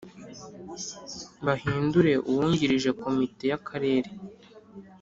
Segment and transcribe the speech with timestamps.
[1.45, 4.09] bahindure uwungirije Komite y Akarere